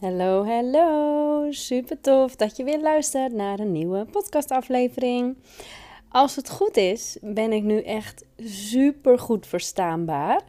[0.00, 1.46] Hallo, hallo.
[1.50, 5.36] Super tof dat je weer luistert naar een nieuwe podcastaflevering.
[6.08, 10.40] Als het goed is, ben ik nu echt super goed verstaanbaar.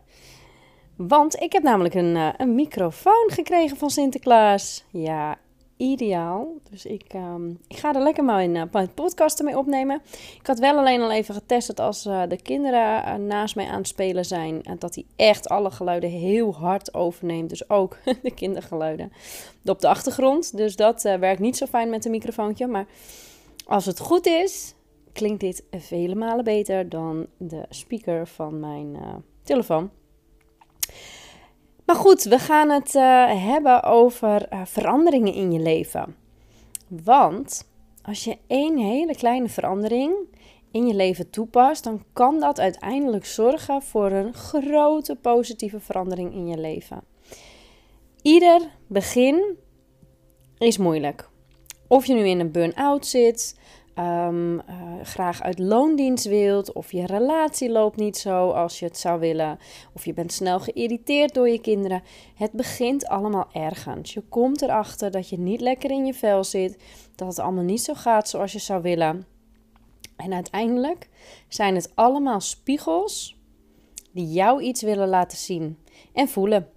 [0.96, 4.86] Want ik heb namelijk een, uh, een microfoon gekregen van Sinterklaas.
[4.90, 5.38] Ja,
[5.80, 6.54] ideaal.
[6.70, 10.02] Dus ik, um, ik ga er lekker maar in uh, podcasten mee opnemen.
[10.40, 13.68] Ik had wel alleen al even getest dat als uh, de kinderen uh, naast mij
[13.68, 17.50] aan het spelen zijn, dat hij echt alle geluiden heel hard overneemt.
[17.50, 19.12] Dus ook de kindergeluiden
[19.66, 20.58] op de achtergrond.
[20.58, 22.68] Dus dat werkt niet zo fijn met een microfoontje.
[22.68, 22.86] Maar
[23.66, 24.74] als het goed is,
[25.14, 28.98] klinkt dit vele malen beter dan de speaker van mijn
[29.44, 29.90] telefoon.
[31.90, 36.16] Maar goed, we gaan het uh, hebben over uh, veranderingen in je leven.
[36.88, 37.70] Want
[38.02, 40.14] als je één hele kleine verandering
[40.72, 46.48] in je leven toepast, dan kan dat uiteindelijk zorgen voor een grote positieve verandering in
[46.48, 47.04] je leven.
[48.22, 49.58] Ieder begin
[50.58, 51.30] is moeilijk.
[51.88, 53.60] Of je nu in een burn-out zit,
[53.96, 54.62] um, uh,
[55.04, 59.60] graag uit loondienst wilt, of je relatie loopt niet zo als je het zou willen,
[59.94, 62.04] of je bent snel geïrriteerd door je kinderen.
[62.36, 64.14] Het begint allemaal ergens.
[64.14, 66.78] Je komt erachter dat je niet lekker in je vel zit,
[67.16, 69.26] dat het allemaal niet zo gaat zoals je zou willen.
[70.16, 71.10] En uiteindelijk
[71.48, 73.38] zijn het allemaal spiegels
[74.12, 75.78] die jou iets willen laten zien
[76.14, 76.70] en voelen.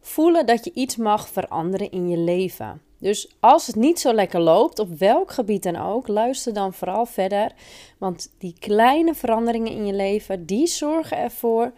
[0.00, 2.80] Voelen dat je iets mag veranderen in je leven.
[2.98, 7.06] Dus als het niet zo lekker loopt, op welk gebied dan ook, luister dan vooral
[7.06, 7.52] verder.
[7.98, 11.72] Want die kleine veranderingen in je leven, die zorgen ervoor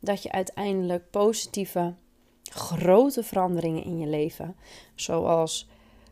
[0.00, 1.94] dat je uiteindelijk positieve,
[2.42, 4.56] grote veranderingen in je leven,
[4.94, 5.68] zoals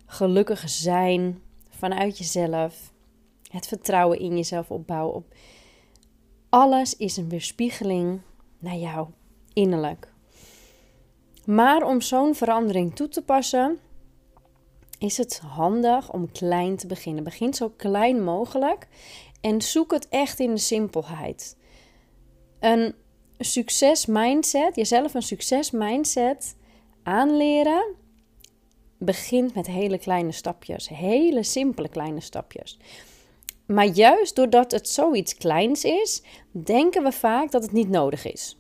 [0.07, 2.93] gelukkig zijn vanuit jezelf,
[3.51, 5.15] het vertrouwen in jezelf opbouwen.
[5.15, 5.35] Op
[6.49, 8.21] alles is een weerspiegeling
[8.59, 9.09] naar jou,
[9.53, 10.13] innerlijk.
[11.45, 13.79] Maar om zo'n verandering toe te passen,
[15.01, 17.25] is het handig om klein te beginnen.
[17.25, 18.89] Begin zo klein mogelijk
[19.41, 21.57] en zoek het echt in de simpelheid.
[22.61, 22.95] Een
[23.39, 26.57] succes mindset, jezelf een succes mindset
[27.03, 27.95] aanleren,
[28.99, 32.79] begint met hele kleine stapjes, hele simpele kleine stapjes.
[33.67, 38.59] Maar juist doordat het zoiets kleins is, denken we vaak dat het niet nodig is.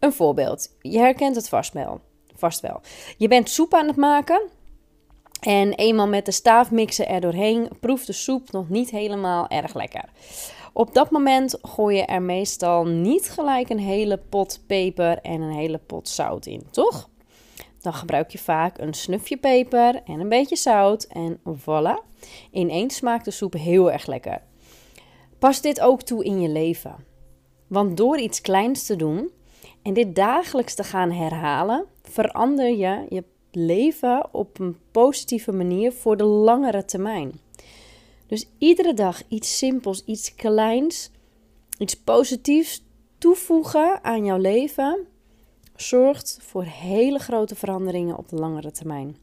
[0.00, 2.00] Een voorbeeld, je herkent het vast wel.
[2.34, 2.80] Vast wel.
[3.16, 4.40] Je bent soep aan het maken
[5.40, 10.04] en eenmaal met de staafmixer er doorheen proeft de soep nog niet helemaal erg lekker.
[10.72, 15.54] Op dat moment gooi je er meestal niet gelijk een hele pot peper en een
[15.54, 17.08] hele pot zout in, toch?
[17.80, 22.04] Dan gebruik je vaak een snufje peper en een beetje zout en voilà.
[22.50, 24.42] Ineens smaakt de soep heel erg lekker.
[25.38, 26.96] Pas dit ook toe in je leven.
[27.66, 29.30] Want door iets kleins te doen
[29.82, 36.16] en dit dagelijks te gaan herhalen, verander je je leven op een positieve manier voor
[36.16, 37.40] de langere termijn.
[38.26, 41.10] Dus iedere dag iets simpels, iets kleins,
[41.78, 42.84] iets positiefs
[43.18, 45.06] toevoegen aan jouw leven
[45.76, 49.16] zorgt voor hele grote veranderingen op de langere termijn.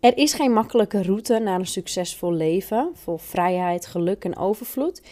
[0.00, 5.02] Er is geen makkelijke route naar een succesvol leven, vol vrijheid, geluk en overvloed.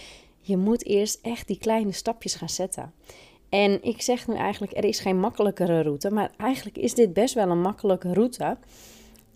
[0.40, 2.92] Je moet eerst echt die kleine stapjes gaan zetten.
[3.48, 7.34] En ik zeg nu eigenlijk, er is geen makkelijkere route, maar eigenlijk is dit best
[7.34, 8.56] wel een makkelijke route.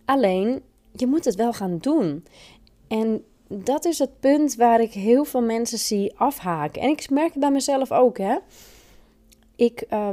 [0.05, 0.63] Alleen,
[0.93, 2.25] je moet het wel gaan doen.
[2.89, 6.83] En dat is het punt waar ik heel veel mensen zie afhaken.
[6.83, 8.37] En ik merk het bij mezelf ook, hè.
[9.57, 10.09] Ik uh,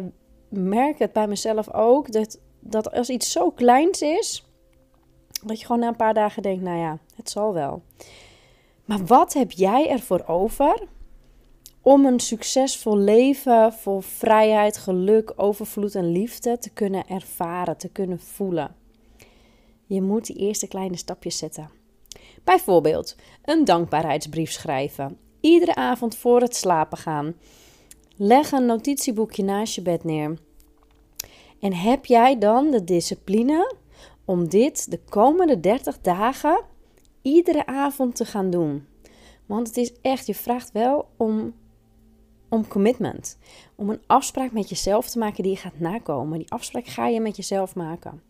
[0.50, 4.46] merk het bij mezelf ook, dat, dat als iets zo kleins is,
[5.46, 7.82] dat je gewoon na een paar dagen denkt, nou ja, het zal wel.
[8.86, 10.88] Maar wat heb jij ervoor over
[11.82, 18.20] om een succesvol leven vol vrijheid, geluk, overvloed en liefde te kunnen ervaren, te kunnen
[18.20, 18.76] voelen.
[19.86, 21.70] Je moet die eerste kleine stapjes zetten.
[22.44, 25.18] Bijvoorbeeld een dankbaarheidsbrief schrijven.
[25.40, 27.34] Iedere avond voor het slapen gaan.
[28.16, 30.38] Leg een notitieboekje naast je bed neer.
[31.60, 33.76] En heb jij dan de discipline
[34.26, 36.62] om dit de komende 30 dagen
[37.22, 38.88] iedere avond te gaan doen?
[39.46, 41.54] Want het is echt, je vraagt wel om
[42.50, 43.38] om commitment.
[43.76, 46.38] Om een afspraak met jezelf te maken die je gaat nakomen.
[46.38, 48.22] Die afspraak ga je met jezelf maken.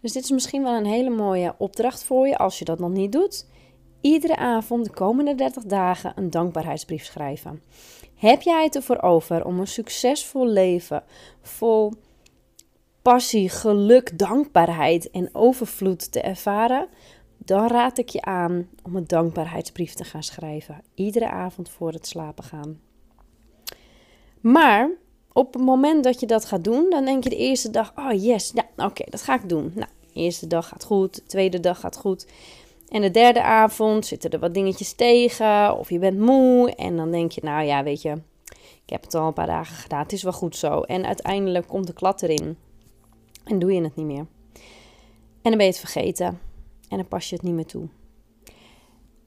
[0.00, 2.90] Dus dit is misschien wel een hele mooie opdracht voor je als je dat nog
[2.90, 3.46] niet doet.
[4.00, 7.62] Iedere avond de komende 30 dagen een dankbaarheidsbrief schrijven.
[8.14, 11.02] Heb jij het ervoor over om een succesvol leven
[11.42, 11.92] vol
[13.02, 16.88] passie, geluk, dankbaarheid en overvloed te ervaren?
[17.44, 20.82] Dan raad ik je aan om een dankbaarheidsbrief te gaan schrijven.
[20.94, 22.80] Iedere avond voor het slapen gaan.
[24.40, 24.90] Maar
[25.32, 28.22] op het moment dat je dat gaat doen, dan denk je de eerste dag, oh
[28.22, 29.72] yes, ja, oké, dat ga ik doen.
[29.74, 32.26] Nou, de eerste dag gaat goed, de tweede dag gaat goed.
[32.88, 36.74] En de derde avond zitten er wat dingetjes tegen, of je bent moe.
[36.74, 38.10] En dan denk je, nou ja, weet je,
[38.84, 40.80] ik heb het al een paar dagen gedaan, het is wel goed zo.
[40.80, 42.56] En uiteindelijk komt de klad erin
[43.44, 44.26] en doe je het niet meer.
[45.42, 46.40] En dan ben je het vergeten
[46.94, 47.88] en dan pas je het niet meer toe.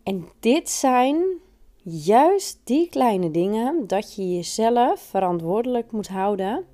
[0.04, 1.24] En dit zijn
[1.84, 6.66] juist die kleine dingen dat je jezelf verantwoordelijk moet houden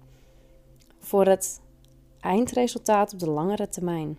[0.99, 1.61] voor het
[2.19, 4.17] eindresultaat op de langere termijn.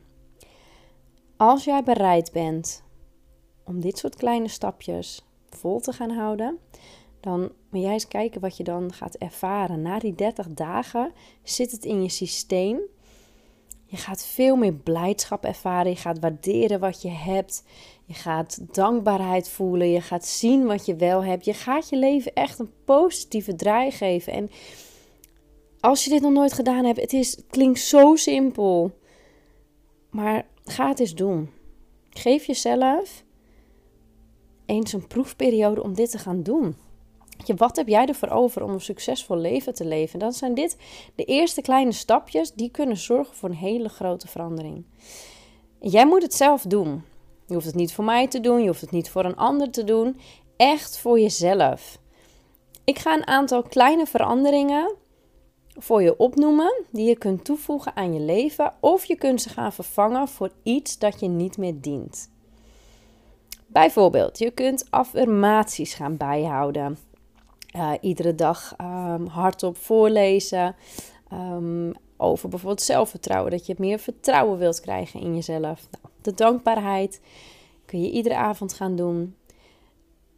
[1.36, 2.84] Als jij bereid bent
[3.64, 6.58] om dit soort kleine stapjes vol te gaan houden,
[7.20, 7.40] dan
[7.70, 9.82] moet jij eens kijken wat je dan gaat ervaren.
[9.82, 11.12] Na die 30 dagen
[11.42, 12.80] zit het in je systeem.
[13.94, 15.90] Je gaat veel meer blijdschap ervaren.
[15.90, 17.64] Je gaat waarderen wat je hebt.
[18.04, 19.90] Je gaat dankbaarheid voelen.
[19.90, 21.44] Je gaat zien wat je wel hebt.
[21.44, 24.32] Je gaat je leven echt een positieve draai geven.
[24.32, 24.50] En
[25.80, 28.98] als je dit nog nooit gedaan hebt, het, is, het klinkt zo simpel.
[30.10, 31.50] Maar ga het eens doen.
[32.10, 33.24] Geef jezelf
[34.66, 36.76] eens een proefperiode om dit te gaan doen.
[37.56, 40.18] Wat heb jij ervoor over om een succesvol leven te leven?
[40.18, 40.76] Dan zijn dit
[41.14, 44.84] de eerste kleine stapjes die kunnen zorgen voor een hele grote verandering.
[45.80, 47.04] Jij moet het zelf doen.
[47.46, 49.70] Je hoeft het niet voor mij te doen, je hoeft het niet voor een ander
[49.70, 50.20] te doen.
[50.56, 51.98] Echt voor jezelf.
[52.84, 54.94] Ik ga een aantal kleine veranderingen
[55.76, 59.72] voor je opnoemen die je kunt toevoegen aan je leven of je kunt ze gaan
[59.72, 62.32] vervangen voor iets dat je niet meer dient.
[63.66, 66.98] Bijvoorbeeld, je kunt affirmaties gaan bijhouden.
[67.76, 70.76] Uh, iedere dag um, hardop voorlezen.
[71.32, 73.50] Um, over bijvoorbeeld zelfvertrouwen.
[73.50, 75.60] Dat je meer vertrouwen wilt krijgen in jezelf.
[75.90, 77.20] Nou, de dankbaarheid
[77.86, 79.34] kun je iedere avond gaan doen.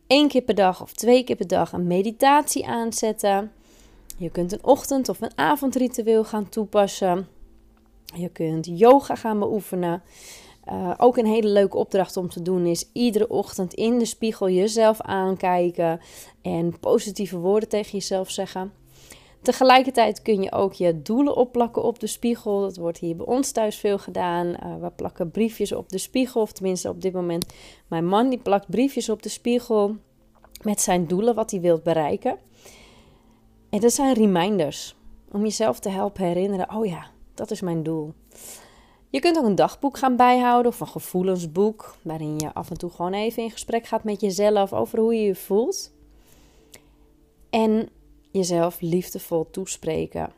[0.07, 3.53] Eén keer per dag of twee keer per dag een meditatie aanzetten.
[4.19, 7.29] Je kunt een ochtend- of een avondritueel gaan toepassen.
[8.15, 10.03] Je kunt yoga gaan beoefenen.
[10.73, 14.51] Uh, ook een hele leuke opdracht om te doen is iedere ochtend in de spiegel
[14.51, 16.01] jezelf aankijken
[16.43, 18.73] en positieve woorden tegen jezelf zeggen.
[19.43, 22.61] Tegelijkertijd kun je ook je doelen opplakken op de spiegel.
[22.61, 24.47] Dat wordt hier bij ons thuis veel gedaan.
[24.47, 27.53] Uh, we plakken briefjes op de spiegel, of tenminste op dit moment
[27.87, 29.97] mijn man die plakt briefjes op de spiegel
[30.63, 32.39] met zijn doelen, wat hij wilt bereiken.
[33.71, 34.97] En dat zijn reminders
[35.33, 38.13] om jezelf te helpen herinneren: oh ja, dat is mijn doel.
[39.17, 42.91] Je kunt ook een dagboek gaan bijhouden of een gevoelensboek, waarin je af en toe
[42.91, 45.93] gewoon even in gesprek gaat met jezelf over hoe je je voelt.
[47.51, 47.89] En
[48.31, 50.33] jezelf liefdevol toespreken.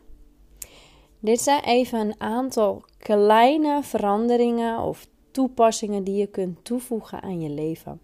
[1.21, 7.51] Dit zijn even een aantal kleine veranderingen of toepassingen die je kunt toevoegen aan je
[7.51, 8.01] leven.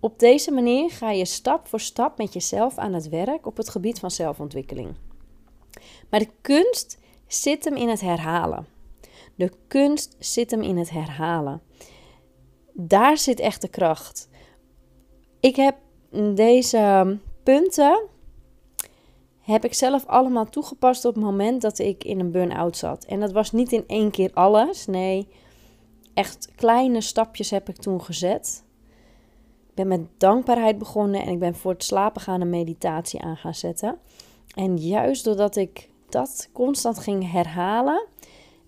[0.00, 3.68] Op deze manier ga je stap voor stap met jezelf aan het werk op het
[3.68, 4.94] gebied van zelfontwikkeling.
[6.10, 8.71] Maar de kunst zit hem in het herhalen.
[9.42, 11.62] De kunst zit hem in het herhalen.
[12.72, 14.28] Daar zit echt de kracht.
[15.40, 15.76] Ik heb
[16.34, 18.02] deze punten
[19.40, 23.04] heb ik zelf allemaal toegepast op het moment dat ik in een burn-out zat.
[23.04, 24.86] En dat was niet in één keer alles.
[24.86, 25.28] Nee,
[26.14, 28.64] echt kleine stapjes heb ik toen gezet.
[29.68, 33.36] Ik ben met dankbaarheid begonnen en ik ben voor het slapen gaan een meditatie aan
[33.36, 33.98] gaan zetten.
[34.54, 38.10] En juist doordat ik dat constant ging herhalen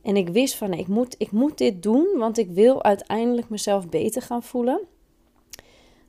[0.04, 3.88] en ik wist van ik moet, ik moet dit doen, want ik wil uiteindelijk mezelf
[3.88, 4.80] beter gaan voelen,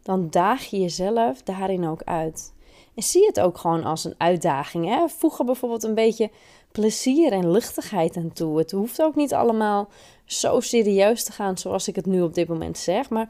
[0.01, 2.53] dan daag je jezelf daarin ook uit.
[2.96, 4.86] En zie het ook gewoon als een uitdaging.
[4.86, 5.08] Hè?
[5.08, 6.29] Voeg er bijvoorbeeld een beetje
[6.72, 8.58] plezier en luchtigheid aan toe.
[8.58, 9.89] Het hoeft ook niet allemaal
[10.25, 13.10] zo serieus te gaan zoals ik het nu op dit moment zeg.
[13.10, 13.29] Maar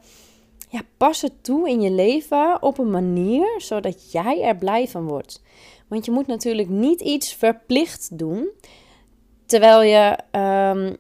[0.70, 5.08] ja, pas het toe in je leven op een manier zodat jij er blij van
[5.08, 5.42] wordt.
[5.88, 8.50] Want je moet natuurlijk niet iets verplicht doen,
[9.46, 10.94] terwijl je ehm,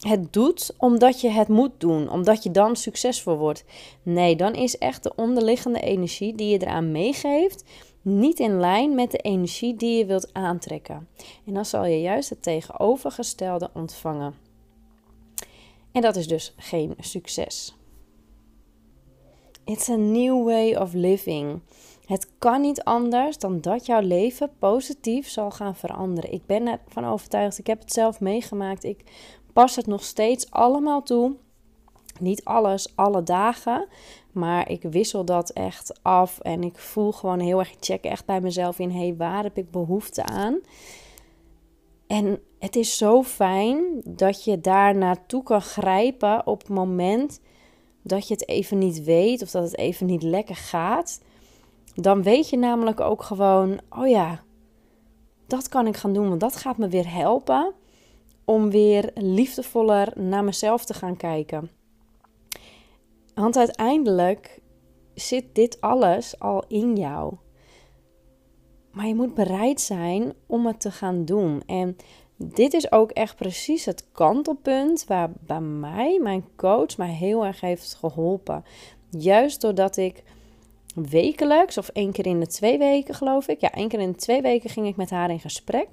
[0.00, 3.64] het doet omdat je het moet doen, omdat je dan succesvol wordt.
[4.02, 7.64] Nee, dan is echt de onderliggende energie die je eraan meegeeft
[8.08, 11.08] niet in lijn met de energie die je wilt aantrekken.
[11.46, 14.34] En dan zal je juist het tegenovergestelde ontvangen.
[15.92, 17.74] En dat is dus geen succes.
[19.64, 21.60] It's a new way of living.
[22.06, 26.32] Het kan niet anders dan dat jouw leven positief zal gaan veranderen.
[26.32, 27.58] Ik ben ervan overtuigd.
[27.58, 28.84] Ik heb het zelf meegemaakt.
[28.84, 29.04] Ik
[29.52, 31.36] pas het nog steeds allemaal toe.
[32.20, 33.88] Niet alles, alle dagen.
[34.32, 36.40] Maar ik wissel dat echt af.
[36.40, 38.90] En ik voel gewoon heel erg, ik check echt bij mezelf in.
[38.90, 40.60] hey, waar heb ik behoefte aan?
[42.06, 47.40] En het is zo fijn dat je daar naartoe kan grijpen op het moment
[48.02, 51.20] dat je het even niet weet of dat het even niet lekker gaat.
[51.96, 54.42] Dan weet je namelijk ook gewoon, oh ja,
[55.46, 57.74] dat kan ik gaan doen, want dat gaat me weer helpen
[58.44, 61.70] om weer liefdevoller naar mezelf te gaan kijken.
[63.34, 64.60] Want uiteindelijk
[65.14, 67.34] zit dit alles al in jou.
[68.92, 71.62] Maar je moet bereid zijn om het te gaan doen.
[71.66, 71.96] En
[72.36, 77.60] dit is ook echt precies het kantelpunt waar bij mij, mijn coach, mij heel erg
[77.60, 78.64] heeft geholpen.
[79.10, 80.22] Juist doordat ik
[80.96, 84.18] wekelijks, of één keer in de twee weken geloof ik, ja, één keer in de
[84.18, 85.88] twee weken ging ik met haar in gesprek.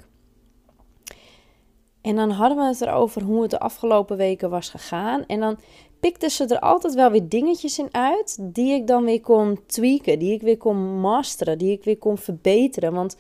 [2.02, 5.26] En dan hadden we het erover hoe het de afgelopen weken was gegaan.
[5.26, 5.58] En dan
[6.00, 10.20] pikte ze er altijd wel weer dingetjes in uit die ik dan weer kon tweaken,
[10.20, 12.94] die ik weer kon masteren, die ik weer kon verbeteren.
[12.94, 13.18] Want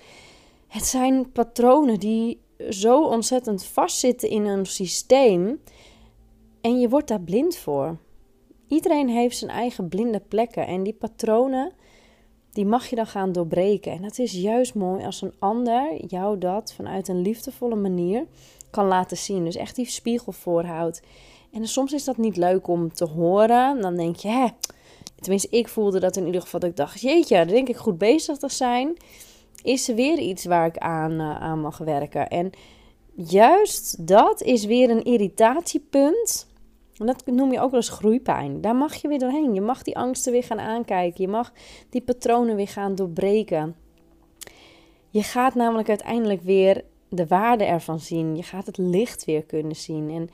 [0.67, 5.61] het zijn patronen die zo ontzettend vastzitten in een systeem
[6.61, 7.97] en je wordt daar blind voor.
[8.73, 11.71] Iedereen heeft zijn eigen blinde plekken en die patronen,
[12.51, 13.91] die mag je dan gaan doorbreken.
[13.91, 18.25] En het is juist mooi als een ander jou dat vanuit een liefdevolle manier
[18.69, 19.43] kan laten zien.
[19.43, 21.01] Dus echt die spiegel voorhoudt.
[21.51, 23.81] En soms is dat niet leuk om te horen.
[23.81, 24.47] Dan denk je, hè,
[25.15, 26.59] tenminste ik voelde dat in ieder geval.
[26.59, 28.97] Dat ik dacht, jeetje, daar denk ik goed bezig te zijn.
[29.63, 32.27] Is er weer iets waar ik aan, uh, aan mag werken.
[32.27, 32.49] En
[33.15, 36.51] juist dat is weer een irritatiepunt.
[36.97, 38.61] En dat noem je ook wel eens groeipijn.
[38.61, 39.53] Daar mag je weer doorheen.
[39.53, 41.21] Je mag die angsten weer gaan aankijken.
[41.21, 41.53] Je mag
[41.89, 43.75] die patronen weer gaan doorbreken.
[45.09, 48.35] Je gaat namelijk uiteindelijk weer de waarde ervan zien.
[48.35, 50.09] Je gaat het licht weer kunnen zien.
[50.09, 50.29] En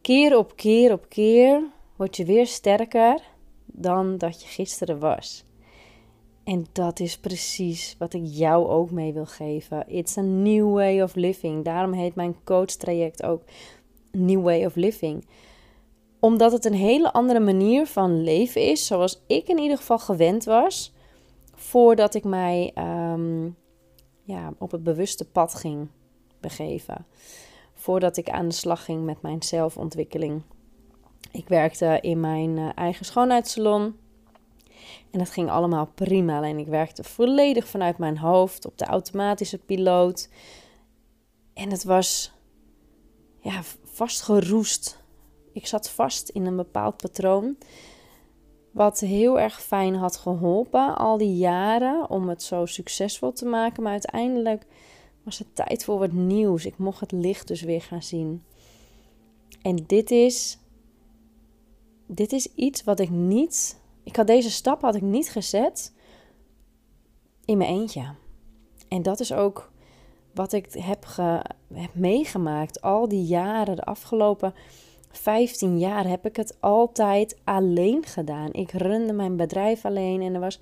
[0.00, 1.62] keer op keer op keer
[1.96, 3.22] word je weer sterker
[3.66, 5.44] dan dat je gisteren was.
[6.44, 9.84] En dat is precies wat ik jou ook mee wil geven.
[9.88, 11.64] It's a new way of living.
[11.64, 13.42] Daarom heet mijn coach traject ook
[14.12, 15.24] New Way of Living.
[16.24, 20.44] Omdat het een hele andere manier van leven is, zoals ik in ieder geval gewend
[20.44, 20.92] was,
[21.54, 23.44] voordat ik mij ehm,
[24.22, 25.88] ja, op het bewuste pad ging
[26.40, 27.06] begeven.
[27.74, 30.42] Voordat ik aan de slag ging met mijn zelfontwikkeling.
[31.32, 33.96] Ik werkte in mijn eh, eigen schoonheidssalon.
[35.10, 36.36] En dat ging allemaal prima.
[36.36, 40.28] Alleen ik werkte volledig vanuit mijn hoofd op de automatische piloot.
[41.54, 42.32] En het was
[43.40, 45.01] ja, vastgeroest.
[45.52, 47.56] Ik zat vast in een bepaald patroon.
[48.70, 53.82] Wat heel erg fijn had geholpen al die jaren om het zo succesvol te maken.
[53.82, 54.66] Maar uiteindelijk
[55.22, 56.66] was het tijd voor wat nieuws.
[56.66, 58.44] Ik mocht het licht dus weer gaan zien.
[59.62, 60.58] En dit is,
[62.06, 63.80] dit is iets wat ik niet.
[64.02, 65.92] Ik had deze stap had ik niet gezet
[67.44, 68.14] in mijn eentje.
[68.88, 69.70] En dat is ook
[70.34, 72.80] wat ik heb, ge, heb meegemaakt.
[72.80, 74.54] Al die jaren, de afgelopen
[75.12, 78.52] 15 jaar, heb ik het altijd alleen gedaan.
[78.52, 80.60] Ik runde mijn bedrijf alleen en er was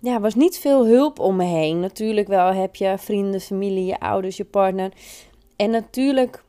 [0.00, 1.80] ja, was niet veel hulp om me heen.
[1.80, 4.92] Natuurlijk wel heb je vrienden, familie, je ouders, je partner.
[5.56, 6.44] En natuurlijk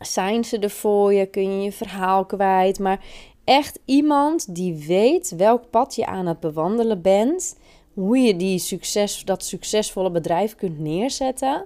[0.00, 2.78] zijn ze er voor je, kun je je verhaal kwijt.
[2.78, 3.04] Maar
[3.44, 7.58] echt iemand die weet welk pad je aan het bewandelen bent.
[7.94, 11.64] Hoe je die succes, dat succesvolle bedrijf kunt neerzetten.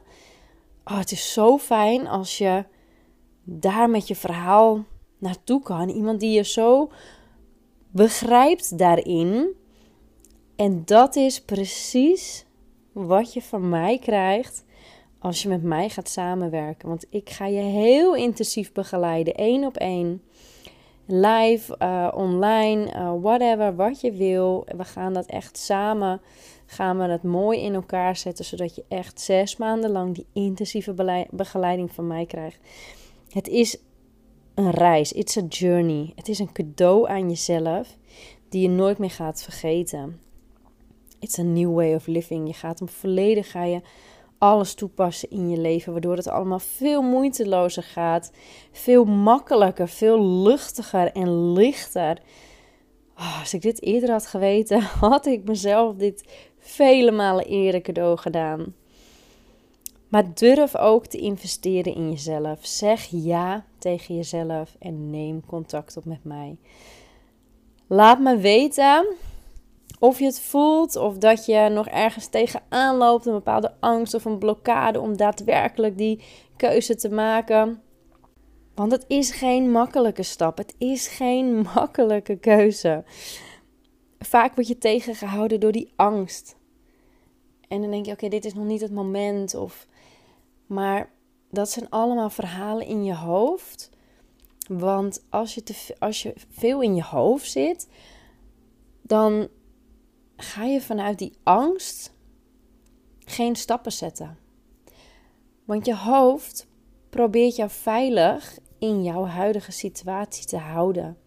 [0.85, 2.65] Oh, het is zo fijn als je
[3.45, 4.85] daar met je verhaal
[5.19, 5.89] naartoe kan.
[5.89, 6.91] Iemand die je zo
[7.91, 9.55] begrijpt daarin
[10.57, 12.47] en dat is precies
[12.93, 14.65] wat je van mij krijgt
[15.19, 16.89] als je met mij gaat samenwerken.
[16.89, 20.23] Want ik ga je heel intensief begeleiden, één op één.
[21.07, 24.67] Live, uh, online, uh, whatever, wat je wil.
[24.77, 26.21] We gaan dat echt samen,
[26.67, 31.27] gaan we het mooi in elkaar zetten, zodat je echt zes maanden lang die intensieve
[31.31, 32.59] begeleiding van mij krijgt.
[33.33, 33.77] Het is
[34.55, 36.13] een reis, it's a journey.
[36.17, 37.97] Het is een cadeau aan jezelf
[38.49, 40.21] die je nooit meer gaat vergeten.
[41.19, 42.47] It's a new way of living.
[42.47, 43.81] Je gaat hem volledig, ga je
[44.39, 48.33] alles toepassen in je leven, waardoor het allemaal veel moeitelozer gaat,
[48.73, 52.19] veel makkelijker, veel luchtiger en lichter.
[53.17, 56.25] Oh, als ik dit eerder had geweten, had ik mezelf dit
[56.59, 58.75] vele malen eerder cadeau gedaan.
[60.13, 62.67] Maar durf ook te investeren in jezelf.
[62.67, 66.57] Zeg ja tegen jezelf en neem contact op met mij.
[67.87, 69.07] Laat me weten
[69.99, 74.25] of je het voelt of dat je nog ergens tegenaan loopt, een bepaalde angst of
[74.25, 76.25] een blokkade om daadwerkelijk die
[76.57, 77.83] keuze te maken.
[78.75, 80.59] Want het is geen makkelijke stap.
[80.59, 83.05] Het is geen makkelijke keuze.
[84.19, 86.57] Vaak word je tegengehouden door die angst.
[87.69, 89.55] En dan denk je: oké, dit is nog niet het moment.
[89.55, 89.87] Of,
[90.73, 91.13] maar
[91.51, 93.91] dat zijn allemaal verhalen in je hoofd.
[94.69, 97.89] Want als je, te, als je veel in je hoofd zit,
[99.03, 99.49] dan
[100.37, 102.15] ga je vanuit die angst
[103.19, 104.39] geen stappen zetten.
[105.65, 106.67] Want je hoofd
[107.11, 111.19] probeert jou veilig in jouw huidige situatie te houden.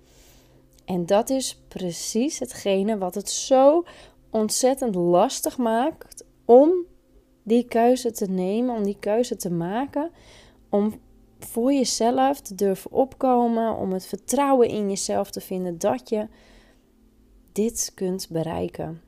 [0.86, 3.84] En dat is precies hetgene wat het zo
[4.30, 6.86] ontzettend lastig maakt om
[7.46, 10.12] die keuze te nemen, om die keuze te maken,
[10.70, 11.00] om
[11.40, 16.28] voor jezelf te durven opkomen, om het vertrouwen in jezelf te vinden dat je
[17.52, 19.02] dit kunt bereiken.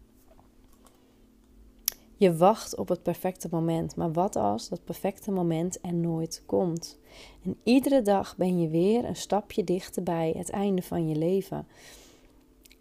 [2.15, 6.99] Je wacht op het perfecte moment, maar wat als dat perfecte moment er nooit komt?
[7.43, 11.67] En iedere dag ben je weer een stapje dichter bij het einde van je leven.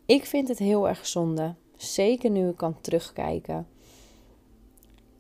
[0.07, 3.67] Ik vind het heel erg zonde, zeker nu ik kan terugkijken.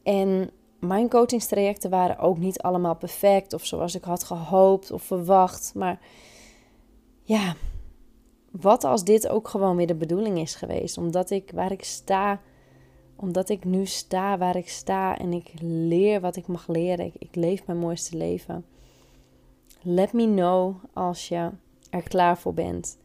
[0.07, 5.73] En mijn coachingstrajecten waren ook niet allemaal perfect of zoals ik had gehoopt of verwacht.
[5.75, 6.01] Maar
[7.23, 7.55] ja,
[8.51, 10.99] wat als dit ook gewoon weer de bedoeling is geweest?
[10.99, 12.41] Omdat ik waar ik sta,
[13.17, 17.07] omdat ik nu sta waar ik sta en ik leer wat ik mag leren.
[17.07, 18.65] Ik, ik leef mijn mooiste leven.
[19.83, 21.51] Let me know als je
[21.91, 22.99] er klaar voor bent.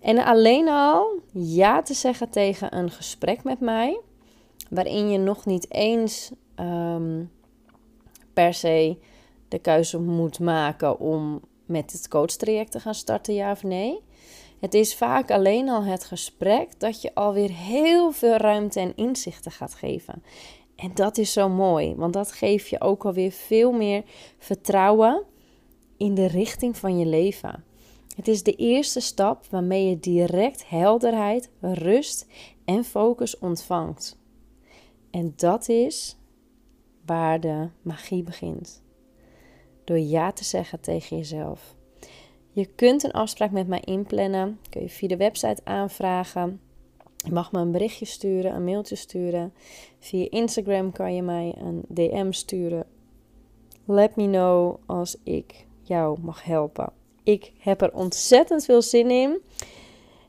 [0.00, 4.00] En alleen al ja te zeggen tegen een gesprek met mij,
[4.74, 7.30] waarin je nog niet eens um,
[8.32, 8.98] per se
[9.48, 14.00] de keuze moet maken om met het coachtraject te gaan starten, ja of nee.
[14.60, 19.52] Het is vaak alleen al het gesprek dat je alweer heel veel ruimte en inzichten
[19.52, 20.22] gaat geven.
[20.76, 24.02] En dat is zo mooi, want dat geeft je ook alweer veel meer
[24.38, 25.22] vertrouwen
[25.96, 27.64] in de richting van je leven.
[28.16, 32.26] Het is de eerste stap waarmee je direct helderheid, rust
[32.64, 34.18] en focus ontvangt.
[35.14, 36.16] En dat is
[37.06, 38.82] waar de magie begint.
[39.84, 41.74] Door ja te zeggen tegen jezelf.
[42.50, 44.58] Je kunt een afspraak met mij inplannen.
[44.70, 46.60] Kun je via de website aanvragen.
[47.16, 49.52] Je mag me een berichtje sturen, een mailtje sturen.
[49.98, 52.86] Via Instagram kan je mij een DM sturen.
[53.84, 56.92] Let me know als ik jou mag helpen.
[57.22, 59.40] Ik heb er ontzettend veel zin in.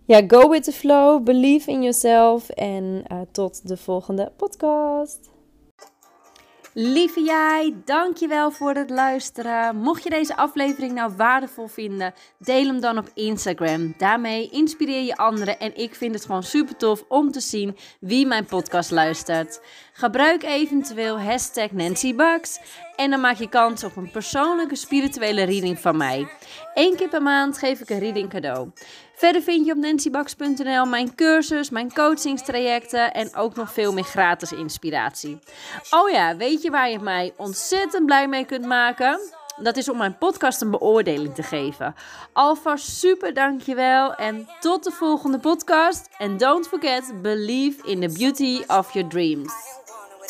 [0.08, 5.30] Ja, go with the flow, believe in yourself en uh, tot de volgende podcast.
[6.74, 9.76] Lieve jij, dankjewel voor het luisteren.
[9.76, 13.94] Mocht je deze aflevering nou waardevol vinden, deel hem dan op Instagram.
[13.98, 18.26] Daarmee inspireer je anderen en ik vind het gewoon super tof om te zien wie
[18.26, 19.62] mijn podcast luistert.
[19.94, 22.16] Gebruik eventueel hashtag Nancy
[22.96, 26.28] en dan maak je kans op een persoonlijke spirituele reading van mij.
[26.74, 28.72] Eén keer per maand geef ik een reading cadeau.
[29.16, 34.52] Verder vind je op nancybax.nl mijn cursus, mijn coachingstrajecten en ook nog veel meer gratis
[34.52, 35.40] inspiratie.
[35.90, 39.20] Oh ja, weet je waar je mij ontzettend blij mee kunt maken?
[39.62, 41.96] Dat is om mijn podcast een beoordeling te geven.
[42.34, 46.10] Alvast super dankjewel en tot de volgende podcast.
[46.18, 49.54] And don't forget, believe in the beauty of your dreams.